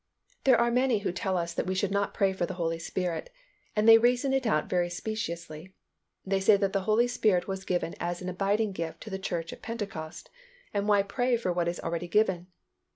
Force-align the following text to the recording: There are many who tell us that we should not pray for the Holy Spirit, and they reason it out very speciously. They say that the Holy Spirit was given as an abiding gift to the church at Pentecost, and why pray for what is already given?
There 0.45 0.59
are 0.59 0.71
many 0.71 0.97
who 1.01 1.11
tell 1.11 1.37
us 1.37 1.53
that 1.53 1.67
we 1.67 1.75
should 1.75 1.91
not 1.91 2.15
pray 2.15 2.33
for 2.33 2.47
the 2.47 2.55
Holy 2.55 2.79
Spirit, 2.79 3.29
and 3.75 3.87
they 3.87 3.99
reason 3.99 4.33
it 4.33 4.47
out 4.47 4.67
very 4.67 4.89
speciously. 4.89 5.75
They 6.25 6.39
say 6.39 6.57
that 6.57 6.73
the 6.73 6.85
Holy 6.89 7.07
Spirit 7.07 7.47
was 7.47 7.63
given 7.65 7.93
as 7.99 8.19
an 8.19 8.27
abiding 8.27 8.71
gift 8.71 9.01
to 9.01 9.11
the 9.11 9.19
church 9.19 9.53
at 9.53 9.61
Pentecost, 9.61 10.31
and 10.73 10.87
why 10.87 11.03
pray 11.03 11.37
for 11.37 11.53
what 11.53 11.67
is 11.67 11.79
already 11.81 12.07
given? 12.07 12.47